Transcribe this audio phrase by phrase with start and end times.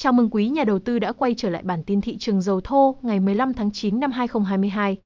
[0.00, 2.60] Chào mừng quý nhà đầu tư đã quay trở lại bản tin thị trường dầu
[2.60, 4.96] thô ngày 15 tháng 9 năm 2022.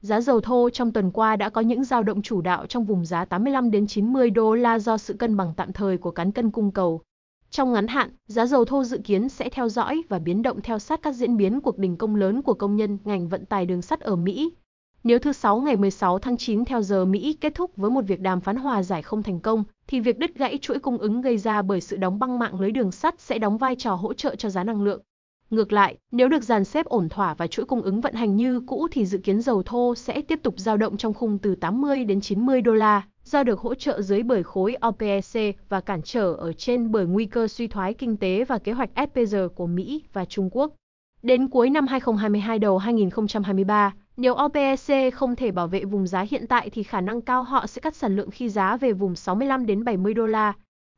[0.00, 3.04] Giá dầu thô trong tuần qua đã có những dao động chủ đạo trong vùng
[3.04, 6.50] giá 85 đến 90 đô la do sự cân bằng tạm thời của cán cân
[6.50, 7.00] cung cầu.
[7.50, 10.78] Trong ngắn hạn, giá dầu thô dự kiến sẽ theo dõi và biến động theo
[10.78, 13.82] sát các diễn biến cuộc đình công lớn của công nhân ngành vận tải đường
[13.82, 14.52] sắt ở Mỹ.
[15.04, 18.20] Nếu thứ Sáu ngày 16 tháng 9 theo giờ Mỹ kết thúc với một việc
[18.20, 21.38] đàm phán hòa giải không thành công, thì việc đứt gãy chuỗi cung ứng gây
[21.38, 24.34] ra bởi sự đóng băng mạng lưới đường sắt sẽ đóng vai trò hỗ trợ
[24.34, 25.00] cho giá năng lượng.
[25.50, 28.60] Ngược lại, nếu được dàn xếp ổn thỏa và chuỗi cung ứng vận hành như
[28.66, 32.04] cũ thì dự kiến dầu thô sẽ tiếp tục dao động trong khung từ 80
[32.04, 36.32] đến 90 đô la, do được hỗ trợ dưới bởi khối OPEC và cản trở
[36.32, 40.02] ở trên bởi nguy cơ suy thoái kinh tế và kế hoạch SPG của Mỹ
[40.12, 40.74] và Trung Quốc.
[41.22, 46.46] Đến cuối năm 2022 đầu 2023, nếu OPEC không thể bảo vệ vùng giá hiện
[46.46, 49.66] tại thì khả năng cao họ sẽ cắt sản lượng khi giá về vùng 65
[49.66, 50.52] đến 70 đô la.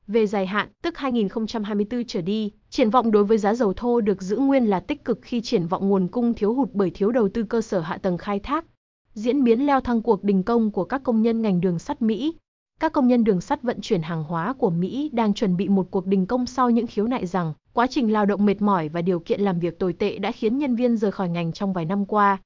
[0.06, 4.22] Về dài hạn, tức 2024 trở đi, triển vọng đối với giá dầu thô được
[4.22, 7.28] giữ nguyên là tích cực khi triển vọng nguồn cung thiếu hụt bởi thiếu đầu
[7.28, 8.64] tư cơ sở hạ tầng khai thác.
[9.12, 12.34] Diễn biến leo thang cuộc đình công của các công nhân ngành đường sắt Mỹ.
[12.80, 15.86] Các công nhân đường sắt vận chuyển hàng hóa của Mỹ đang chuẩn bị một
[15.90, 19.02] cuộc đình công sau những khiếu nại rằng quá trình lao động mệt mỏi và
[19.02, 21.84] điều kiện làm việc tồi tệ đã khiến nhân viên rời khỏi ngành trong vài
[21.84, 22.38] năm qua.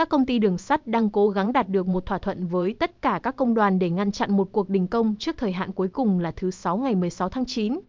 [0.00, 3.02] Các công ty đường sắt đang cố gắng đạt được một thỏa thuận với tất
[3.02, 5.88] cả các công đoàn để ngăn chặn một cuộc đình công trước thời hạn cuối
[5.88, 7.80] cùng là thứ Sáu ngày 16 tháng 9.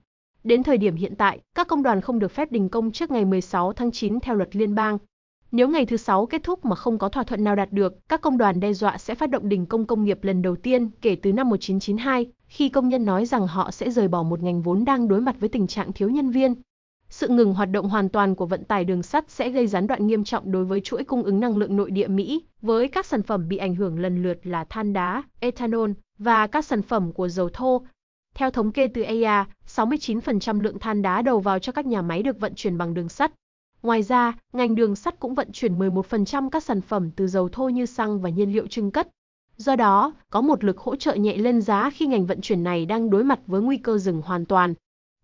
[0.44, 3.26] Đến thời điểm hiện tại, các công đoàn không được phép đình công trước ngày
[3.26, 4.98] 16 tháng 9 theo luật liên bang.
[5.52, 8.22] Nếu ngày thứ Sáu kết thúc mà không có thỏa thuận nào đạt được, các
[8.22, 11.16] công đoàn đe dọa sẽ phát động đình công công nghiệp lần đầu tiên kể
[11.16, 14.86] từ năm 1992, khi công nhân nói rằng họ sẽ rời bỏ một ngành vốn
[14.86, 16.56] đang đối mặt với tình trạng thiếu nhân viên.
[17.12, 20.08] Sự ngừng hoạt động hoàn toàn của vận tải đường sắt sẽ gây gián đoạn
[20.08, 23.23] nghiêm trọng đối với chuỗi cung ứng năng lượng nội địa Mỹ, với các sản
[23.23, 27.28] phẩm bị ảnh hưởng lần lượt là than đá, ethanol và các sản phẩm của
[27.28, 27.82] dầu thô.
[28.36, 32.23] Theo thống kê từ EIA, 69% lượng than đá đầu vào cho các nhà máy
[32.23, 33.32] được vận chuyển bằng đường sắt.
[33.84, 37.70] Ngoài ra, ngành đường sắt cũng vận chuyển 11% các sản phẩm từ dầu thô
[37.70, 39.08] như xăng và nhiên liệu trưng cất.
[39.58, 42.86] Do đó, có một lực hỗ trợ nhẹ lên giá khi ngành vận chuyển này
[42.86, 44.73] đang đối mặt với nguy cơ dừng hoàn toàn.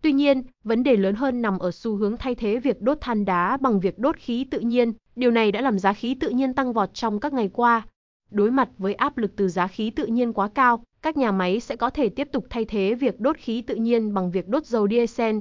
[0.01, 3.25] Tuy nhiên, vấn đề lớn hơn nằm ở xu hướng thay thế việc đốt than
[3.25, 4.93] đá bằng việc đốt khí tự nhiên.
[5.15, 7.87] Điều này đã làm giá khí tự nhiên tăng vọt trong các ngày qua.
[8.31, 11.59] Đối mặt với áp lực từ giá khí tự nhiên quá cao, các nhà máy
[11.59, 14.65] sẽ có thể tiếp tục thay thế việc đốt khí tự nhiên bằng việc đốt
[14.65, 15.37] dầu diesel.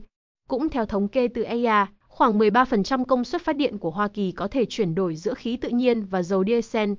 [0.49, 4.33] Cũng theo thống kê từ EIA, khoảng 13% công suất phát điện của Hoa Kỳ
[4.33, 6.93] có thể chuyển đổi giữa khí tự nhiên và dầu diesel.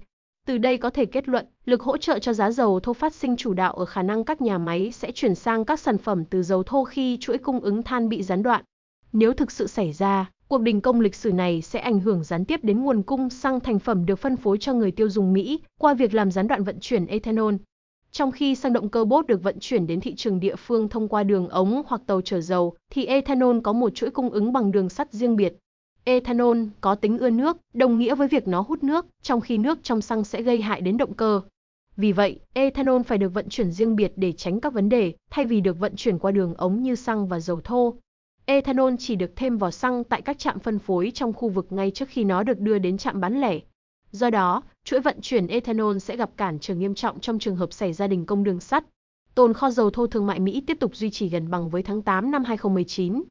[0.48, 3.38] Từ đây có thể kết luận, lực hỗ trợ cho giá dầu thô phát sinh
[3.38, 6.44] chủ đạo ở khả năng các nhà máy sẽ chuyển sang các sản phẩm từ
[6.44, 8.64] dầu thô khi chuỗi cung ứng than bị gián đoạn.
[9.14, 12.46] Nếu thực sự xảy ra, cuộc đình công lịch sử này sẽ ảnh hưởng gián
[12.46, 15.62] tiếp đến nguồn cung xăng thành phẩm được phân phối cho người tiêu dùng Mỹ
[15.80, 17.56] qua việc làm gián đoạn vận chuyển ethanol.
[18.12, 21.08] Trong khi xăng động cơ bốt được vận chuyển đến thị trường địa phương thông
[21.08, 24.72] qua đường ống hoặc tàu chở dầu, thì ethanol có một chuỗi cung ứng bằng
[24.72, 25.58] đường sắt riêng biệt.
[26.08, 29.80] Ethanol có tính ưa nước, đồng nghĩa với việc nó hút nước, trong khi nước
[29.84, 31.42] trong xăng sẽ gây hại đến động cơ.
[31.98, 35.46] Vì vậy, ethanol phải được vận chuyển riêng biệt để tránh các vấn đề, thay
[35.46, 37.96] vì được vận chuyển qua đường ống như xăng và dầu thô.
[38.46, 41.92] Ethanol chỉ được thêm vào xăng tại các trạm phân phối trong khu vực ngay
[41.92, 43.60] trước khi nó được đưa đến trạm bán lẻ.
[44.12, 47.74] Do đó, chuỗi vận chuyển ethanol sẽ gặp cản trở nghiêm trọng trong trường hợp
[47.74, 48.84] xảy ra đình công đường sắt.
[49.36, 52.02] Tồn kho dầu thô thương mại Mỹ tiếp tục duy trì gần bằng với tháng
[52.02, 53.24] 8 năm 2019.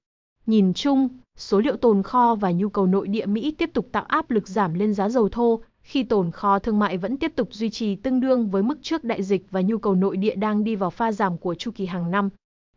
[0.46, 4.04] Nhìn chung, số liệu tồn kho và nhu cầu nội địa Mỹ tiếp tục tạo
[4.08, 7.48] áp lực giảm lên giá dầu thô, khi tồn kho thương mại vẫn tiếp tục
[7.52, 10.64] duy trì tương đương với mức trước đại dịch và nhu cầu nội địa đang
[10.64, 12.28] đi vào pha giảm của chu kỳ hàng năm.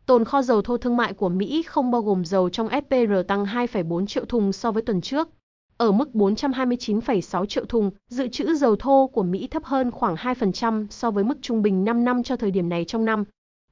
[0.06, 3.44] Tồn kho dầu thô thương mại của Mỹ không bao gồm dầu trong SPR tăng
[3.44, 5.28] 2,4 triệu thùng so với tuần trước.
[5.76, 10.86] Ở mức 429,6 triệu thùng, dự trữ dầu thô của Mỹ thấp hơn khoảng 2%
[10.90, 13.24] so với mức trung bình 5 năm cho thời điểm này trong năm.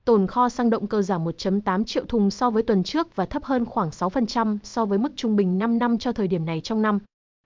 [0.04, 3.44] Tồn kho xăng động cơ giảm 1.8 triệu thùng so với tuần trước và thấp
[3.44, 6.82] hơn khoảng 6% so với mức trung bình 5 năm cho thời điểm này trong
[6.82, 6.98] năm.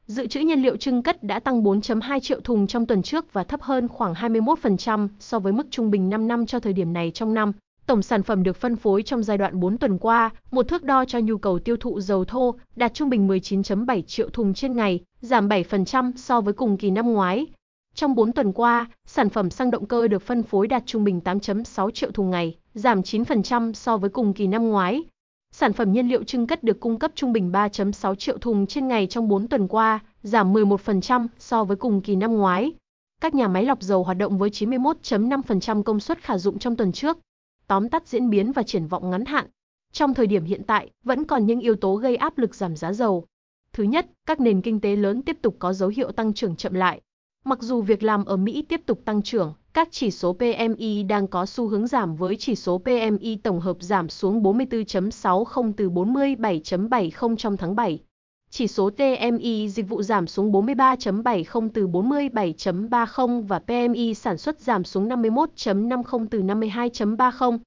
[0.07, 3.45] Dự trữ nhiên liệu trưng cất đã tăng 4.2 triệu thùng trong tuần trước và
[3.45, 7.11] thấp hơn khoảng 21% so với mức trung bình 5 năm cho thời điểm này
[7.15, 7.53] trong năm.
[7.87, 11.05] Tổng sản phẩm được phân phối trong giai đoạn 4 tuần qua, một thước đo
[11.05, 15.01] cho nhu cầu tiêu thụ dầu thô, đạt trung bình 19.7 triệu thùng trên ngày,
[15.21, 17.47] giảm 7% so với cùng kỳ năm ngoái.
[17.95, 21.21] Trong 4 tuần qua, sản phẩm xăng động cơ được phân phối đạt trung bình
[21.25, 25.05] 8.6 triệu thùng ngày, giảm 9% so với cùng kỳ năm ngoái.
[25.51, 28.89] Sản phẩm nhiên liệu trưng cất được cung cấp trung bình 3.6 triệu thùng trên
[28.89, 32.73] ngày trong 4 tuần qua, giảm 11% so với cùng kỳ năm ngoái.
[33.21, 36.93] Các nhà máy lọc dầu hoạt động với 91.5% công suất khả dụng trong tuần
[36.93, 37.19] trước.
[37.67, 39.47] Tóm tắt diễn biến và triển vọng ngắn hạn.
[39.93, 42.93] Trong thời điểm hiện tại, vẫn còn những yếu tố gây áp lực giảm giá
[42.93, 43.27] dầu.
[43.73, 46.75] Thứ nhất, các nền kinh tế lớn tiếp tục có dấu hiệu tăng trưởng chậm
[46.75, 47.01] lại.
[47.45, 51.27] Mặc dù việc làm ở Mỹ tiếp tục tăng trưởng, các chỉ số PMI đang
[51.27, 57.37] có xu hướng giảm với chỉ số PMI tổng hợp giảm xuống 44.60 từ 47.70
[57.37, 58.03] trong tháng 7.
[58.51, 64.85] Chỉ số TMI dịch vụ giảm xuống 43.70 từ 47.30 và PMI sản xuất giảm
[64.85, 67.59] xuống 51.50 từ 52.30.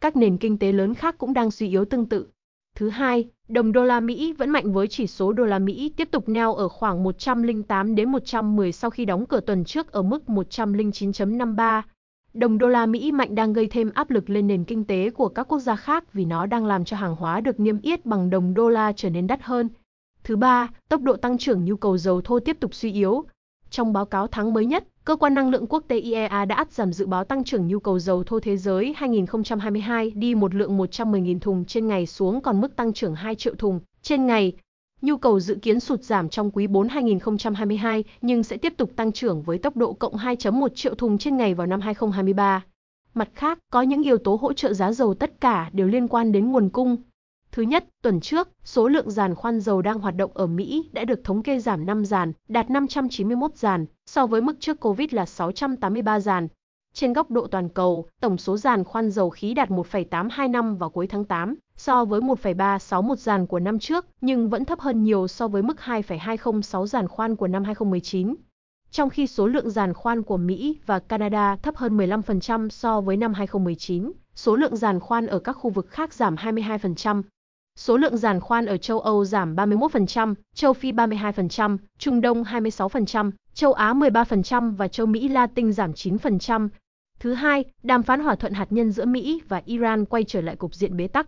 [0.00, 2.26] Các nền kinh tế lớn khác cũng đang suy yếu tương tự.
[2.74, 6.08] Thứ hai, đồng đô la Mỹ vẫn mạnh với chỉ số đô la Mỹ tiếp
[6.10, 10.22] tục neo ở khoảng 108 đến 110 sau khi đóng cửa tuần trước ở mức
[10.26, 11.82] 109.53.
[12.34, 15.28] Đồng đô la Mỹ mạnh đang gây thêm áp lực lên nền kinh tế của
[15.28, 18.30] các quốc gia khác vì nó đang làm cho hàng hóa được niêm yết bằng
[18.30, 19.68] đồng đô la trở nên đắt hơn.
[20.24, 23.24] Thứ ba, tốc độ tăng trưởng nhu cầu dầu thô tiếp tục suy yếu.
[23.70, 26.70] Trong báo cáo tháng mới nhất, Cơ quan năng lượng quốc tế IEA đã áp
[26.70, 30.78] giảm dự báo tăng trưởng nhu cầu dầu thô thế giới 2022 đi một lượng
[30.78, 34.52] 110.000 thùng trên ngày xuống còn mức tăng trưởng 2 triệu thùng trên ngày.
[35.00, 39.12] Nhu cầu dự kiến sụt giảm trong quý 4 2022 nhưng sẽ tiếp tục tăng
[39.12, 42.64] trưởng với tốc độ cộng 2.1 triệu thùng trên ngày vào năm 2023.
[43.14, 46.32] Mặt khác, có những yếu tố hỗ trợ giá dầu tất cả đều liên quan
[46.32, 46.96] đến nguồn cung,
[47.56, 51.04] Thứ nhất, tuần trước, số lượng giàn khoan dầu đang hoạt động ở Mỹ đã
[51.04, 55.26] được thống kê giảm 5 giàn, đạt 591 giàn, so với mức trước Covid là
[55.26, 56.48] 683 giàn.
[56.94, 61.06] Trên góc độ toàn cầu, tổng số giàn khoan dầu khí đạt 1,825 vào cuối
[61.06, 65.48] tháng 8, so với 1,361 giàn của năm trước, nhưng vẫn thấp hơn nhiều so
[65.48, 68.34] với mức 2,206 giàn khoan của năm 2019.
[68.90, 73.16] Trong khi số lượng giàn khoan của Mỹ và Canada thấp hơn 15% so với
[73.16, 77.22] năm 2019, số lượng giàn khoan ở các khu vực khác giảm 22%.
[77.76, 83.30] Số lượng giàn khoan ở châu Âu giảm 31%, châu Phi 32%, Trung Đông 26%,
[83.54, 86.68] châu Á 13% và châu Mỹ Latin giảm 9%.
[87.20, 90.56] Thứ hai, đàm phán hòa thuận hạt nhân giữa Mỹ và Iran quay trở lại
[90.56, 91.26] cục diện bế tắc.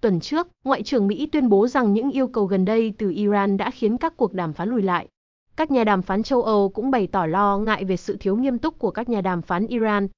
[0.00, 3.56] Tuần trước, Ngoại trưởng Mỹ tuyên bố rằng những yêu cầu gần đây từ Iran
[3.56, 5.08] đã khiến các cuộc đàm phán lùi lại.
[5.56, 8.58] Các nhà đàm phán châu Âu cũng bày tỏ lo ngại về sự thiếu nghiêm
[8.58, 10.08] túc của các nhà đàm phán Iran.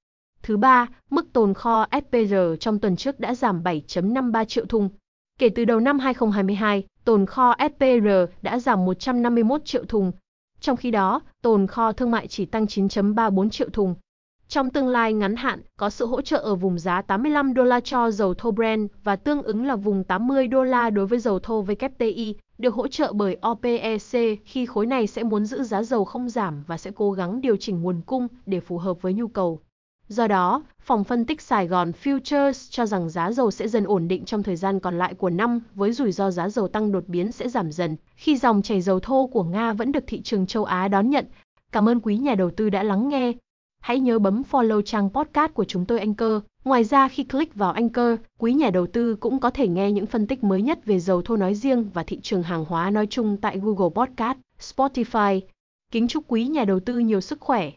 [0.42, 4.88] Thứ ba, mức tồn kho SPR trong tuần trước đã giảm 7.53 triệu thùng,
[5.38, 8.08] Kể từ đầu năm 2022, tồn kho SPR
[8.42, 10.12] đã giảm 151 triệu thùng.
[10.60, 13.94] Trong khi đó, tồn kho thương mại chỉ tăng 9.34 triệu thùng.
[14.48, 17.80] Trong tương lai ngắn hạn, có sự hỗ trợ ở vùng giá 85 đô la
[17.80, 21.38] cho dầu thô Brent và tương ứng là vùng 80 đô la đối với dầu
[21.38, 26.04] thô WTI, được hỗ trợ bởi OPEC khi khối này sẽ muốn giữ giá dầu
[26.04, 29.28] không giảm và sẽ cố gắng điều chỉnh nguồn cung để phù hợp với nhu
[29.28, 29.60] cầu.
[30.08, 34.08] Do đó, phòng phân tích Sài Gòn Futures cho rằng giá dầu sẽ dần ổn
[34.08, 37.04] định trong thời gian còn lại của năm với rủi ro giá dầu tăng đột
[37.06, 40.46] biến sẽ giảm dần khi dòng chảy dầu thô của Nga vẫn được thị trường
[40.46, 41.24] châu Á đón nhận.
[41.72, 43.32] Cảm ơn quý nhà đầu tư đã lắng nghe.
[43.80, 46.42] Hãy nhớ bấm follow trang podcast của chúng tôi Anchor.
[46.64, 50.06] Ngoài ra khi click vào Anchor, quý nhà đầu tư cũng có thể nghe những
[50.06, 53.06] phân tích mới nhất về dầu thô nói riêng và thị trường hàng hóa nói
[53.06, 55.40] chung tại Google Podcast, Spotify.
[55.90, 57.70] Kính chúc quý nhà đầu tư nhiều sức khỏe.